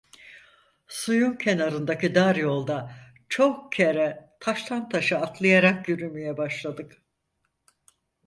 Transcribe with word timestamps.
Suyun 0.87 1.35
kenarındaki 1.37 2.15
dar 2.15 2.35
yolda, 2.35 2.91
çok 3.29 3.71
kere 3.71 4.29
taştan 4.39 4.89
taşa 4.89 5.17
atlayarak, 5.21 5.89
yürümeye 5.89 6.37
başladık. 6.37 7.01